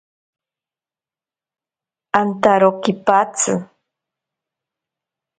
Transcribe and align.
Antaro 2.19 2.69
kipatsi. 2.83 3.51